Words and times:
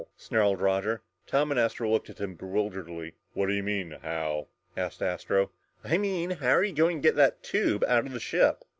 snarled 0.17 0.59
Roger. 0.59 1.03
Tom 1.27 1.51
and 1.51 1.59
Astro 1.59 1.87
looked 1.91 2.09
at 2.09 2.17
him 2.17 2.33
bewilderedly. 2.33 3.13
"What 3.33 3.45
do 3.45 3.53
you 3.53 3.61
mean 3.61 3.99
'how'?" 4.01 4.47
asked 4.75 5.03
Astro. 5.03 5.51
"I 5.83 5.99
mean 5.99 6.31
how 6.31 6.53
are 6.55 6.63
you 6.63 6.73
going 6.73 7.03
to 7.03 7.07
get 7.07 7.15
the 7.15 7.35
tube 7.43 7.83
out 7.87 8.07
of 8.07 8.11
the 8.13 8.19
ship?" 8.19 8.65